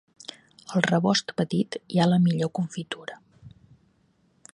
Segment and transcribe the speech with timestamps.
[0.77, 3.19] Al rebost petit hi ha la millor confitura.